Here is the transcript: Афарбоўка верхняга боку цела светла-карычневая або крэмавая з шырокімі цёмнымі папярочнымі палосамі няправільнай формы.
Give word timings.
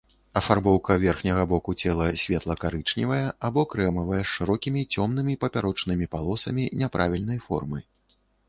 Афарбоўка 0.39 0.93
верхняга 1.03 1.41
боку 1.51 1.75
цела 1.83 2.07
светла-карычневая 2.21 3.21
або 3.49 3.67
крэмавая 3.75 4.19
з 4.23 4.27
шырокімі 4.35 4.81
цёмнымі 4.93 5.39
папярочнымі 5.47 6.05
палосамі 6.17 6.63
няправільнай 6.85 7.39
формы. 7.47 7.79